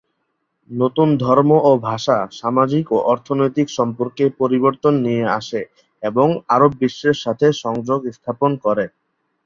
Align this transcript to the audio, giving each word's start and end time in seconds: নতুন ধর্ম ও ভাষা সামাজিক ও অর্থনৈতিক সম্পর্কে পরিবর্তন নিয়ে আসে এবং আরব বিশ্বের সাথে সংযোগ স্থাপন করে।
নতুন 0.69 1.07
ধর্ম 1.23 1.51
ও 1.61 1.81
ভাষা 1.81 2.17
সামাজিক 2.39 2.85
ও 2.91 3.07
অর্থনৈতিক 3.11 3.67
সম্পর্কে 3.77 4.23
পরিবর্তন 4.41 4.93
নিয়ে 5.05 5.25
আসে 5.39 5.61
এবং 6.03 6.27
আরব 6.49 6.71
বিশ্বের 6.81 7.17
সাথে 7.23 7.47
সংযোগ 7.63 7.99
স্থাপন 8.17 8.51
করে। 8.65 8.85